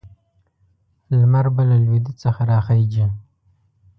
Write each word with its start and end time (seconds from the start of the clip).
لمر 1.19 1.45
به 1.55 1.63
له 1.69 1.77
لویدیځ 1.83 2.15
څخه 2.23 2.41
راخېژي. 2.51 3.05